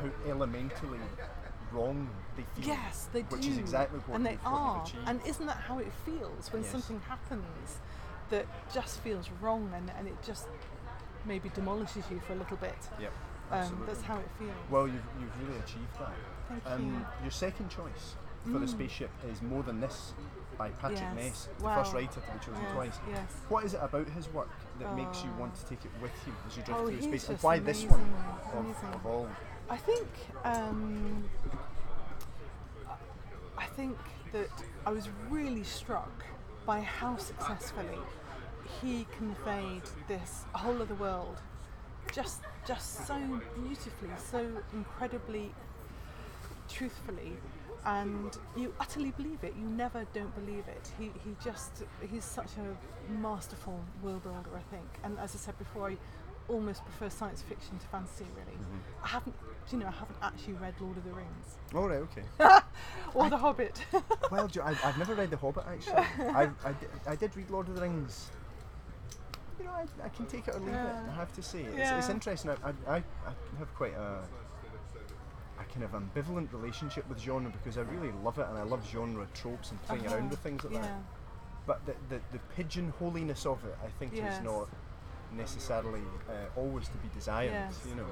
[0.00, 1.00] how elementally
[1.72, 2.68] wrong they feel.
[2.74, 3.36] Yes, they do.
[3.36, 4.82] Which is exactly what and they are.
[4.82, 5.02] achieved.
[5.06, 6.70] And isn't that how it feels when Yes.
[6.72, 7.78] something happens
[8.30, 10.46] that just feels wrong and, and it just
[11.26, 12.76] maybe demolishes you for a little bit?
[13.00, 13.12] Yep.
[13.50, 14.52] Um, that's how it feels.
[14.70, 16.12] Well, you've, you've really achieved that.
[16.48, 16.86] Thank Um,
[17.20, 17.24] you.
[17.24, 18.70] your second choice for the Mm.
[18.70, 20.14] spaceship is More Than This
[20.56, 21.14] by Patrick Yes.
[21.14, 21.74] Ness, the Wow.
[21.76, 22.98] first writer to be chosen Yes, twice.
[23.10, 23.32] yes.
[23.48, 24.48] What is it about his work
[24.78, 25.60] that makes you want Oh.
[25.60, 27.28] to take it with you as you drift Oh, through space?
[27.28, 28.00] And why this one
[28.54, 29.28] of, of all?
[29.70, 30.08] I think
[30.44, 31.28] um,
[33.56, 33.98] I think
[34.32, 34.50] that
[34.86, 36.24] I was really struck
[36.64, 37.98] by how successfully
[38.80, 41.40] he conveyed this whole of the world
[42.12, 45.54] just just so beautifully, so incredibly
[46.78, 47.32] truthfully
[47.84, 49.54] and you utterly believe it.
[49.58, 50.90] You never don't believe it.
[50.98, 54.88] He, he just he's such a masterful world builder, I think.
[55.04, 55.96] And as I said before, I
[56.48, 58.26] almost prefer science fiction to fantasy.
[58.34, 59.04] Really, mm-hmm.
[59.04, 59.34] I haven't.
[59.70, 59.86] You know?
[59.86, 62.22] I haven't actually read Lord of the Rings All right, okay.
[63.14, 63.84] or The Hobbit.
[64.30, 65.92] well, I, I've never read The Hobbit actually.
[66.34, 68.30] I, I, did, I did read Lord of the Rings.
[69.58, 70.94] You know, I, I can take it or leave it.
[71.10, 72.50] I have to say, it's, it's interesting.
[72.50, 74.20] I, I, I, I have quite a,
[75.60, 78.86] a kind of ambivalent relationship with genre because I really love it and I love
[78.90, 80.16] genre tropes and playing Uh-huh.
[80.16, 80.82] around with things like yeah.
[80.82, 81.02] that.
[81.66, 84.38] But the, the, the pigeonholiness of it, I think, Yes.
[84.38, 84.68] is not
[85.36, 87.50] necessarily uh, always to be desired.
[87.52, 87.78] Yes.
[87.88, 88.06] You know.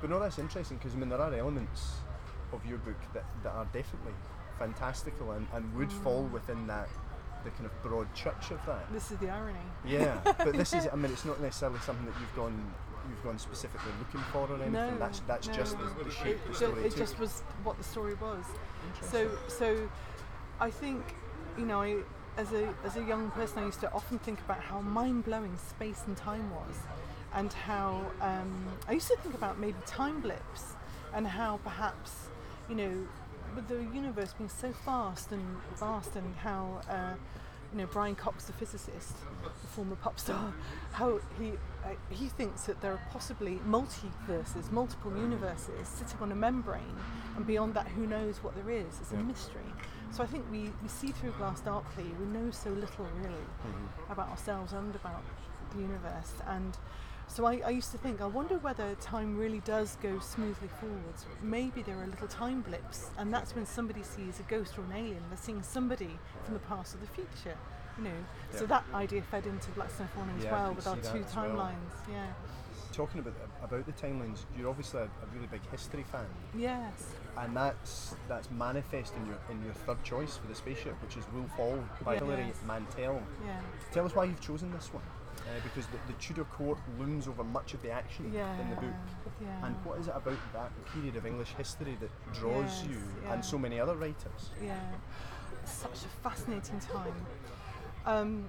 [0.00, 1.96] But no, that's interesting because I mean there are elements
[2.52, 4.14] of your book that, that are definitely
[4.58, 6.32] fantastical and, and would fall Mm.
[6.32, 6.88] within that
[7.44, 8.90] the kind of broad church of that.
[8.92, 9.58] This is the irony.
[9.86, 12.58] Yeah, but this is I mean it's not necessarily something that you've gone
[13.10, 14.72] you've gone specifically looking for or anything.
[14.72, 15.54] No, that's that's no.
[15.54, 16.98] just the, the shape it, the story it took.
[16.98, 18.44] just was what the story was.
[19.02, 19.88] So, so
[20.60, 21.02] I think,
[21.58, 21.96] you know, I,
[22.36, 25.56] as a as a young person, I used to often think about how mind blowing
[25.56, 26.76] space and time was,
[27.34, 30.76] and how um, I used to think about maybe time blips,
[31.14, 32.28] and how perhaps,
[32.68, 33.06] you know,
[33.54, 35.44] with the universe being so vast and
[35.76, 36.80] vast, and how.
[36.88, 37.14] Uh,
[37.72, 40.52] you know, Brian Cox, the physicist, the former pop star,
[40.90, 41.52] how he
[41.84, 46.96] uh, he thinks that there are possibly multiverses, multiple universes sitting on a membrane,
[47.36, 49.00] and beyond that, who knows what there is?
[49.00, 49.20] It's Yeah.
[49.20, 49.72] a mystery.
[50.10, 52.04] So I think we, we see through glass darkly.
[52.18, 54.10] We know so little really Mhm.
[54.12, 55.22] about ourselves and about
[55.72, 56.34] the universe.
[56.46, 56.76] And
[57.28, 61.26] so I, I used to think, I wonder whether time really does go smoothly forwards.
[61.42, 64.92] Maybe there are little time blips, and that's when somebody sees a ghost or an
[64.92, 65.22] alien.
[65.28, 67.56] They're seeing somebody from the past or the future.
[67.98, 68.10] You know,
[68.52, 71.36] so that idea fed into Black Snow Falling as Yeah, well with our two as
[71.36, 71.46] well.
[71.46, 72.10] timelines.
[72.10, 72.26] Yeah.
[72.92, 76.26] Talking about about the timelines, you're obviously a, a really big history fan.
[76.56, 76.92] Yes.
[77.38, 81.24] and that's that's manifest in your in your third choice for the spaceship, which is
[81.34, 82.22] Wolf Hall by Yes.
[82.22, 83.22] Hilary Mantel.
[83.46, 83.60] Yeah.
[83.92, 85.04] Tell us why you've chosen this one,
[85.36, 88.60] uh, because the, the Tudor court looms over much of the action Yeah.
[88.60, 88.94] in the book.
[89.40, 89.66] Yeah.
[89.66, 93.34] And what is it about that period of English history that draws Yes, you yeah.
[93.34, 94.50] and so many other writers?
[94.62, 94.74] Yeah,
[95.64, 97.14] such a fascinating time.
[98.06, 98.48] Um,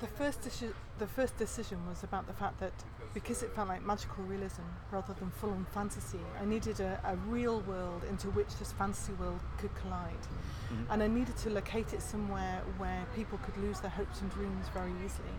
[0.00, 2.72] the first deci- the first decision was about the fact that
[3.14, 7.60] because it felt like magical realism rather than full-on fantasy, I needed a, a real
[7.60, 10.26] world into which this fantasy world could collide,
[10.70, 10.86] Mhm.
[10.90, 14.66] and I needed to locate it somewhere where people could lose their hopes and dreams
[14.74, 15.36] very easily.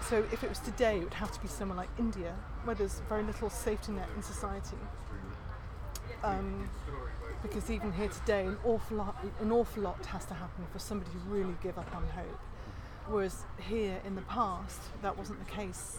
[0.00, 3.00] So if it was today, it would have to be somewhere like India, where there's
[3.08, 4.76] very little safety net in society.
[6.24, 6.68] Um,
[7.44, 11.10] because even here today, an awful lot, an awful lot has to happen for somebody
[11.12, 12.40] to really give up on hope.
[13.06, 15.98] Whereas here in the past, that wasn't the case.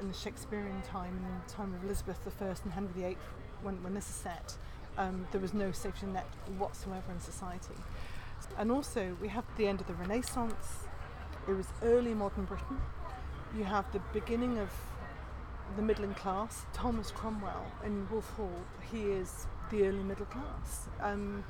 [0.00, 3.16] In the Shakespearean time, in the time of Elizabeth I and Henry VIII,
[3.62, 4.56] when, when this is set,
[4.98, 6.26] um, there was no safety net
[6.58, 7.74] whatsoever in society.
[8.58, 10.84] And also, we have the end of the Renaissance.
[11.48, 12.78] It was early modern Britain.
[13.56, 14.70] You have the beginning of
[15.76, 16.66] the middling class.
[16.74, 18.52] Thomas Cromwell in Wolf Hall,
[18.90, 20.86] he is the early middle class.
[21.00, 21.42] Um,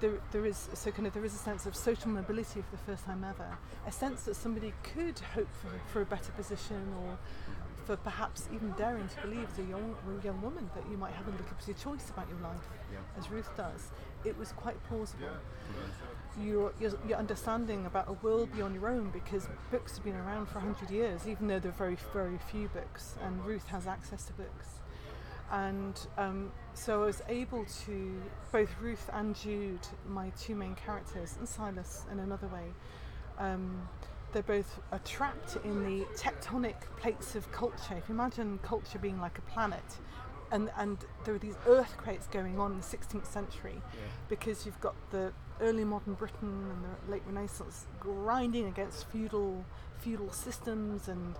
[0.00, 2.82] there, there is so kind of there is a sense of social mobility for the
[2.84, 7.18] first time ever, a sense that somebody could hope for, for a better position or
[7.86, 11.26] for perhaps even daring to believe as a young, young woman that you might have
[11.28, 12.60] a little bit of choice about your life,
[12.92, 12.98] Yeah.
[13.18, 13.90] as Ruth does.
[14.24, 15.28] It was quite plausible.
[16.42, 20.46] Your, your, your understanding about a world beyond your own because books have been around
[20.48, 24.24] for 100 years, even though there are very, very few books, and Ruth has access
[24.24, 24.80] to books.
[25.52, 28.20] And um, so I was able to,
[28.52, 32.66] both Ruth and Jude, my two main characters, and Silas in another way,
[33.38, 33.88] um,
[34.32, 37.94] they're both are trapped in the tectonic plates of culture.
[37.96, 39.84] If you imagine culture being like a planet,
[40.52, 44.00] and, and there are these earthquakes going on in the 16th century Yeah.
[44.28, 49.64] because you've got the early modern Britain and the late Renaissance, grinding against feudal
[49.98, 51.34] feudal systems and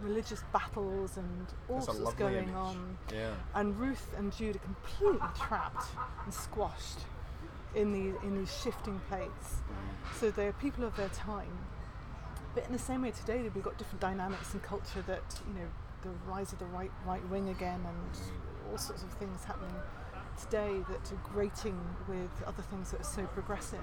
[0.00, 2.54] religious battles and all That's sorts going image.
[2.54, 2.98] on.
[3.12, 3.30] Yeah.
[3.54, 5.86] And Ruth and Jude are completely trapped
[6.24, 7.00] and squashed
[7.74, 9.56] in these in these shifting plates.
[10.18, 11.58] So they're people of their time.
[12.54, 15.66] But in the same way today we've got different dynamics and culture that, you know,
[16.02, 18.20] the rise of the right right wing again and
[18.70, 19.74] all sorts of things happening
[20.40, 23.80] today that are grating with other things that are so progressive.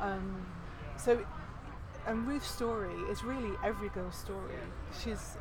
[0.00, 0.46] Um,
[0.96, 1.24] so
[2.06, 4.54] and Ruth's story is really every girl's story.
[5.02, 5.36] She's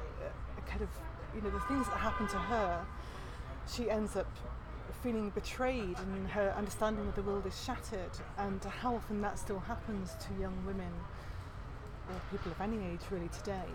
[0.58, 0.90] a, kind of,
[1.36, 2.86] you know, the things that happen to her,
[3.72, 4.28] she ends up
[5.04, 9.60] feeling betrayed and her understanding of the world is shattered and how often that still
[9.60, 10.92] happens to young women
[12.10, 13.68] or people of any age really today.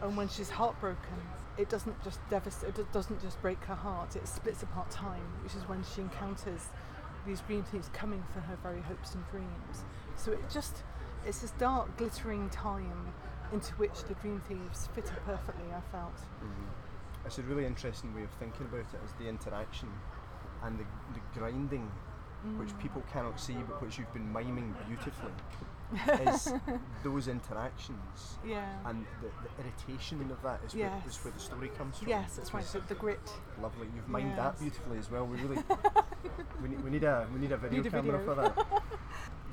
[0.00, 1.20] And when she's heartbroken,
[1.58, 5.54] it doesn't just devastate, it doesn't just break her heart, it splits apart time, which
[5.54, 6.62] is when she encounters
[7.26, 9.84] these Dream Thieves coming for her very hopes and dreams.
[10.16, 10.82] So it just,
[11.26, 13.12] it's this dark, glittering time
[13.52, 16.14] into which the Dream Thieves fit in perfectly, I felt.
[16.16, 17.26] Mm-hmm.
[17.26, 19.88] It's a really interesting way of thinking about it as the interaction
[20.64, 21.90] and the, the grinding,
[22.58, 22.78] which Mm.
[22.80, 25.30] people cannot see but which you've been miming beautifully,
[26.26, 26.52] is
[27.04, 28.38] those interactions.
[28.44, 28.66] Yeah.
[28.84, 32.08] And the, the irritation of that is, where, is where the story comes from.
[32.08, 33.30] yes, that's right, It's the, grit.
[33.60, 33.86] Lovely.
[33.94, 35.24] You've mimed that beautifully as well.
[35.26, 35.62] We really
[36.62, 38.34] we, need, we need a we need a video Need a camera video.
[38.34, 38.82] for that.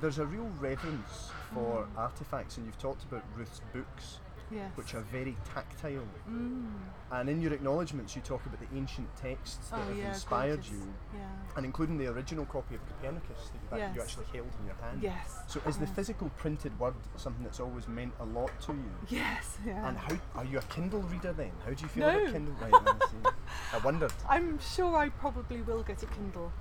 [0.02, 1.98] There's a real reverence for Mm.
[1.98, 4.72] artifacts, and you've talked about Ruth's books, Yes.
[4.78, 6.08] which are very tactile.
[6.28, 6.72] Mm.
[7.12, 10.62] And in your acknowledgements, you talk about the ancient texts that Oh, have yeah, inspired
[10.62, 10.72] gorgeous.
[10.72, 11.28] you, Yeah.
[11.58, 15.04] and including the original copy of Copernicus that you, you actually held in your hand.
[15.04, 15.44] Yes.
[15.48, 18.92] So is the physical printed word something that's always meant a lot to you?
[19.10, 19.86] Yes, yeah.
[19.88, 21.52] And how are you a Kindle reader then?
[21.66, 22.20] How do you feel No.
[22.20, 22.56] about Kindle?
[22.56, 23.34] Right.
[23.74, 24.14] I wondered.
[24.30, 26.52] I'm sure I probably will get a Kindle,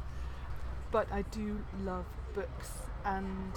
[0.90, 2.82] but I do love books,
[3.16, 3.52] and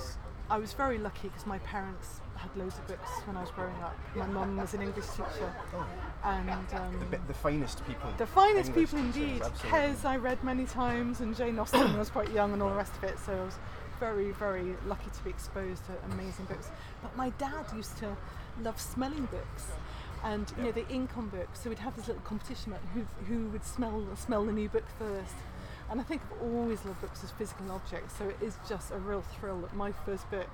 [0.50, 3.76] I was very lucky because my parents had loads of books when I was growing
[3.82, 3.96] up.
[4.16, 5.88] My mum was an English teacher, Oh,
[6.26, 8.10] and um, the, the finest people.
[8.18, 9.42] the finest English people indeed.
[9.42, 12.70] Kes I read many times, and Jane Austen when I was quite young, and all
[12.70, 13.18] the rest of it.
[13.26, 13.58] So I was
[14.00, 16.70] very, very lucky to be exposed to amazing books.
[17.04, 18.18] But my dad used to
[18.62, 19.68] love smelling books.
[20.24, 23.06] And you know the ink on books, so we'd have this little competition about who,
[23.26, 25.34] who would smell smell the new book first.
[25.92, 28.98] And I think I've always loved books as physical objects, so it is just a
[28.98, 30.48] real thrill that my first book,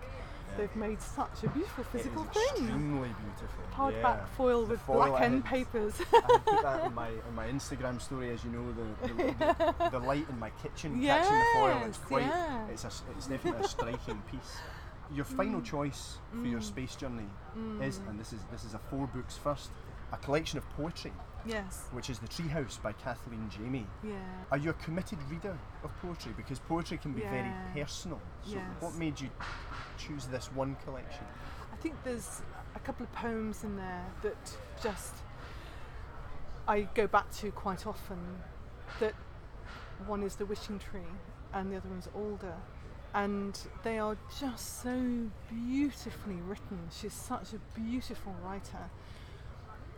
[0.49, 0.57] Yeah.
[0.57, 2.43] they've made such a beautiful It is physical thing.
[2.65, 3.63] Extremely beautiful.
[3.75, 4.25] Hardback yeah.
[4.35, 5.93] foil The with foil black end papers.
[6.11, 9.13] I put that in my in my Instagram story, as you know, the the,
[9.83, 11.81] the, the light in my kitchen catching the foil.
[11.85, 12.23] It's quite.
[12.23, 12.67] yeah.
[12.69, 14.57] It's a, it's definitely a striking piece.
[15.13, 16.63] Your final choice for your Mm.
[16.73, 17.29] space journey
[17.81, 18.09] is, Mm.
[18.09, 19.69] and this is this is a four books first,
[20.11, 21.11] a collection of poetry,
[21.45, 21.85] yes.
[21.91, 23.85] which is the Treehouse by Kathleen Jamie.
[24.03, 24.13] Yeah.
[24.51, 26.33] Are you a committed reader of poetry?
[26.37, 28.21] Because poetry can be very personal.
[28.43, 28.63] So Yes.
[28.79, 29.29] what made you
[29.97, 31.25] choose this one collection?
[31.73, 32.41] I think there's
[32.75, 35.13] a couple of poems in there that just
[36.67, 38.19] I go back to quite often.
[38.99, 39.13] That
[40.05, 41.01] one is the wishing tree,
[41.53, 42.55] and the other one's Alder,
[43.13, 46.79] and they are just so beautifully written.
[46.91, 48.89] She's such a beautiful writer,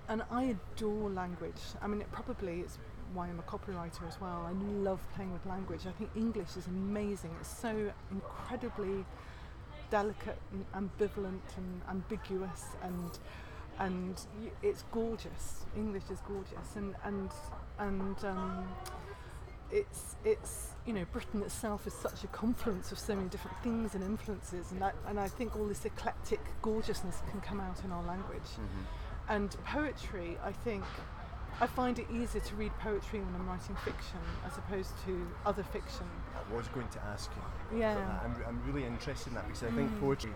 [0.10, 1.62] and I adore language.
[1.82, 2.80] I mean, it probably is
[3.14, 4.48] why I'm a copywriter as well.
[4.48, 5.82] I love playing with language.
[5.88, 7.32] I think English is amazing.
[7.40, 9.06] It's so incredibly
[9.92, 13.20] delicate and ambivalent and ambiguous and
[13.80, 14.22] and
[14.62, 15.66] it's gorgeous.
[15.76, 17.30] English is gorgeous and and
[17.80, 18.68] and um,
[19.72, 23.96] it's it's you know Britain itself is such a confluence of so many different things
[23.96, 28.04] and influences and and I think all this eclectic gorgeousness can come out in our
[28.04, 28.50] language
[29.30, 30.84] and poetry I think
[31.62, 35.64] I find it easier to read poetry when I'm writing fiction as opposed to other
[35.64, 37.30] fiction I was going to ask
[37.72, 37.80] you.
[37.80, 40.00] yeah I'm, I'm really interested in that because I think Mm.
[40.00, 40.32] poetry,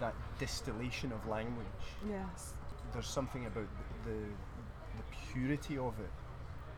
[0.00, 1.66] that distillation of language,
[2.08, 2.52] yes
[2.92, 3.66] there's something about
[4.04, 4.16] the, the,
[4.98, 6.10] the purity of it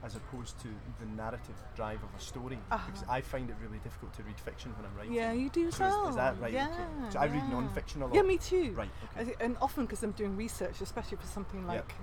[0.04, 0.68] as opposed to
[1.00, 2.58] the narrative drive of a story.
[2.70, 3.12] Because Uh-huh.
[3.18, 5.12] I find it really difficult to read fiction when I'm writing.
[5.12, 6.52] yeah you do So is- so is, that right?
[6.52, 7.11] yeah okay.
[7.11, 8.14] So I read non-fiction a lot.
[8.14, 9.34] yeah me too Right, okay.
[9.40, 11.68] and often because I'm doing research, especially for something Yep.
[11.68, 11.94] like,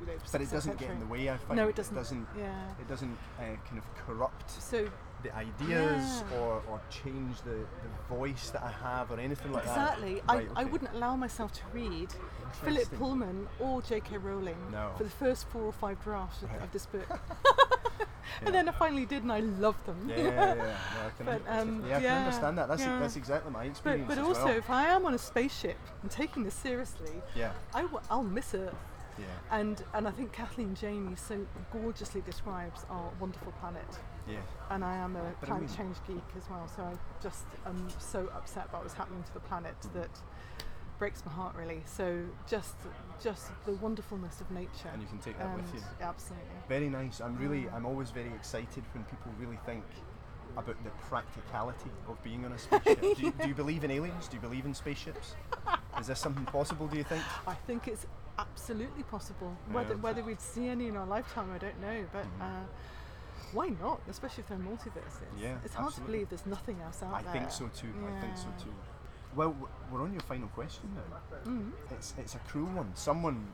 [0.00, 1.56] you know, But it doesn't get in the way, I find.
[1.56, 1.94] No, it doesn't.
[1.96, 2.70] It doesn't, Yeah.
[2.80, 4.88] it doesn't uh, kind of corrupt So
[5.22, 6.38] the ideas Yeah.
[6.38, 7.50] or, or change the,
[7.84, 9.70] the voice that I have or anything like that.
[9.98, 12.08] exactly, Right, I, I wouldn't allow myself to read
[12.64, 14.18] Philip Pullman or J.K.
[14.18, 14.92] Rowling No.
[14.96, 16.62] for the first four or five drafts of, Right.
[16.62, 17.06] of this book,
[18.40, 18.46] Yeah.
[18.46, 20.08] and then I finally did, and I loved them.
[20.08, 20.54] Yeah, yeah, yeah.
[20.94, 22.68] No, I can, But, um, yeah, I can understand that.
[22.68, 24.56] That's, that's exactly my experience but as also, well.
[24.56, 28.54] if I am on a spaceship and taking this seriously, Yeah, I w- I'll miss
[28.54, 28.74] Earth.
[29.18, 29.24] Yeah.
[29.50, 33.84] And and I think Kathleen Jamie so gorgeously describes our wonderful planet.
[34.30, 34.38] Yeah.
[34.70, 35.76] And I am a climate Brilliant.
[35.76, 39.40] change geek as well, so I just am so upset about what's happening to the
[39.40, 40.10] planet that
[40.98, 41.82] breaks my heart really.
[41.86, 42.74] So just
[43.22, 44.90] just the wonderfulness of nature.
[44.92, 45.80] And you can take that with you.
[46.00, 46.46] Absolutely.
[46.68, 47.20] Very nice.
[47.20, 47.74] I'm really, Mm.
[47.74, 49.84] I'm always very excited when people really think
[50.56, 53.00] about the practicality of being on a spaceship.
[53.00, 54.26] do, you, do you believe in aliens?
[54.28, 55.34] Do you believe in spaceships?
[55.98, 56.86] Is this something possible?
[56.86, 57.22] Do you think?
[57.46, 58.06] I think it's
[58.38, 59.56] absolutely possible.
[59.72, 60.00] Whether Yeah.
[60.00, 62.04] whether we'd see any in our lifetime, I don't know.
[62.12, 62.42] But Mhm.
[62.42, 62.66] uh,
[63.52, 64.00] why not?
[64.08, 65.28] Especially if they're multiverses.
[65.40, 65.94] Yeah, it's hard absolutely.
[65.94, 67.30] to believe there's nothing else out I there.
[67.30, 67.92] I think so too.
[68.06, 68.72] I think so too.
[69.36, 69.54] Well,
[69.92, 71.50] we're on your final question now.
[71.50, 71.70] Mm.
[71.90, 72.90] It's it's a cruel one.
[72.94, 73.46] Someone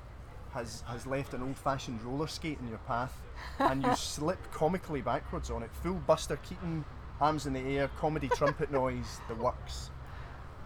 [0.53, 3.15] has has left an old-fashioned roller skate in your path,
[3.59, 5.71] and you slip comically backwards on it.
[5.83, 6.85] Full Buster Keaton,
[7.21, 9.91] arms in the air, comedy trumpet noise, the works.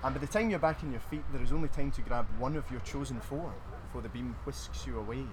[0.03, 2.27] And by the time you're back on your feet, there is only time to grab
[2.39, 3.53] one of your chosen four
[3.87, 5.25] before the beam whisks you away.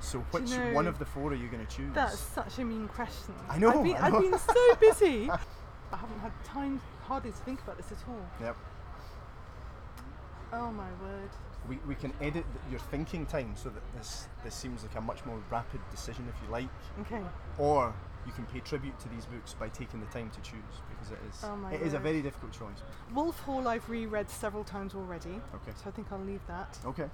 [0.00, 1.92] So, you which know, one of the four are you going to choose?
[1.94, 3.34] That's such a mean question.
[3.48, 3.96] I know, I've been.
[3.96, 5.30] I've been so busy.
[5.92, 8.20] I haven't had time hardly to think about this at all.
[8.40, 8.56] Yep.
[10.52, 11.30] Oh my word.
[11.68, 15.00] We, we can edit th- your thinking time so that this this seems like a
[15.00, 16.68] much more rapid decision if you like.
[17.00, 17.22] Okay.
[17.58, 17.92] or
[18.24, 21.18] you can pay tribute to these books by taking the time to choose because it
[21.28, 22.82] is Oh it is a very difficult choice.
[23.14, 25.72] Wolf Hall I've reread several times already, Okay.
[25.76, 26.78] so I think I'll leave that.
[26.84, 27.08] Okay.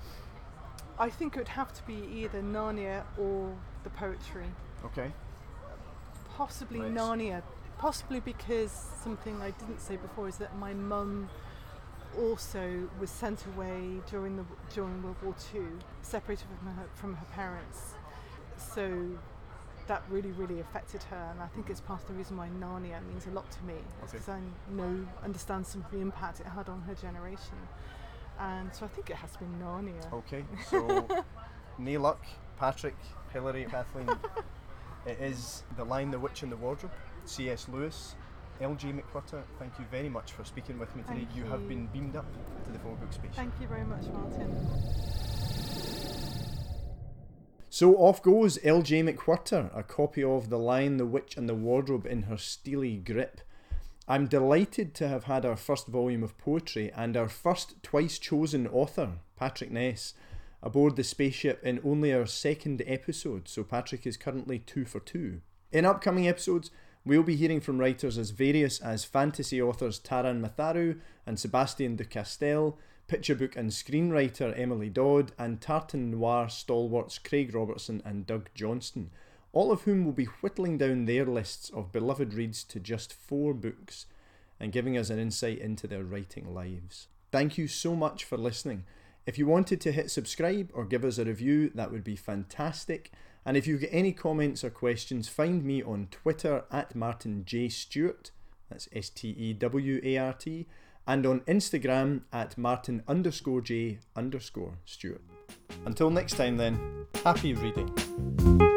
[1.03, 4.47] I think it would have to be either Narnia or the poetry.
[4.85, 5.11] Okay.
[6.37, 6.95] Possibly Right.
[6.95, 7.43] Narnia.
[7.77, 11.29] Possibly because something I didn't say before is that my mum
[12.17, 15.63] also was sent away during the during World War II,
[16.03, 17.95] separated from her from her parents.
[18.57, 19.19] So
[19.89, 23.05] that really really affected her, and I think it's part of the reason why Narnia
[23.09, 23.75] means a lot to me.
[24.05, 24.13] Okay.
[24.13, 27.59] Because I know understand some of the impact it had on her generation,
[28.43, 30.13] and so I think it has to be Narnia.
[30.13, 30.45] Okay.
[30.69, 31.07] So
[31.79, 32.17] no
[32.59, 32.97] Patrick,
[33.33, 34.09] Hilary, Kathleen.
[35.07, 36.93] it is The Lion, the Witch and the Wardrobe,
[37.25, 37.69] C.S.
[37.69, 38.15] Lewis.
[38.61, 38.93] L.J.
[38.93, 41.25] MacWhirter, thank you very much for speaking with me today.
[41.25, 42.27] Thank you have been beamed up
[42.65, 43.33] to the four book space.
[43.35, 44.57] Thank you very much, Martin.
[47.71, 49.03] So off goes L.J.
[49.03, 53.41] MacWhirter, a copy of The Lion, the Witch and the Wardrobe in her steely grip.
[54.09, 58.67] I'm delighted to have had our first volume of poetry and our first twice chosen
[58.67, 60.15] author, Patrick Ness,
[60.61, 65.41] aboard the spaceship in only our second episode, so Patrick is currently two for two.
[65.71, 66.71] In upcoming episodes,
[67.05, 72.05] we'll be hearing from writers as various as fantasy authors Taran Matharu and Sebastian de
[72.05, 78.51] Castell, picture book and screenwriter Emily Dodd, and tartan noir stalwarts Craig Robertson and Doug
[78.55, 79.11] Johnstone,
[79.53, 83.53] all of whom will be whittling down their lists of beloved reads to just four
[83.53, 84.07] books
[84.59, 87.09] and giving us an insight into their writing lives.
[87.31, 88.85] Thank you so much for listening.
[89.27, 93.13] If you wanted to hit subscribe or give us a review, that would be fantastic.
[93.45, 97.69] And if you've got any comments or questions, find me on Twitter at Martin J.
[97.69, 98.31] Stewart,
[98.71, 100.67] that's S T E W A R T,
[101.07, 105.23] and on Instagram at Martin underscore J underscore Stewart.
[105.85, 108.72] Until next time, then, happy reading.